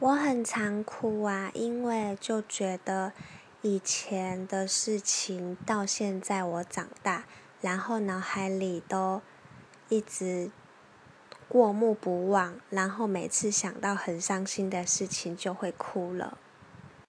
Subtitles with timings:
[0.00, 3.12] 我很常哭啊因为就觉得
[3.60, 7.24] 以前的事情到现在我长大
[7.60, 9.20] 然后脑海里都
[9.90, 10.50] 一直
[11.50, 16.38] 过目不忘然后每次想到很伤心的事情就会哭了。